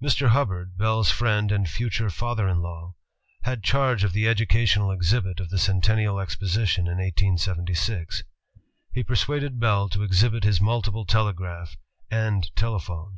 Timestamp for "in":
2.46-2.60, 6.86-6.98